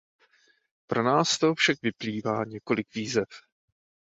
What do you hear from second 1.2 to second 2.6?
z toho však vyplývá